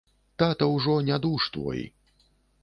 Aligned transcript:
Тата 0.43 0.67
ўжо 0.75 0.95
нядуж 1.09 1.47
твой. 1.59 1.85